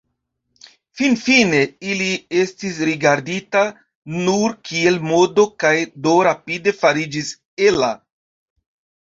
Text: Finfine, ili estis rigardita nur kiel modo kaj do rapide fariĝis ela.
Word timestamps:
Finfine, 1.01 1.59
ili 1.91 2.07
estis 2.43 2.79
rigardita 2.91 3.61
nur 4.31 4.57
kiel 4.71 4.99
modo 5.11 5.47
kaj 5.65 5.75
do 6.09 6.17
rapide 6.31 6.75
fariĝis 6.81 7.31
ela. 7.69 7.93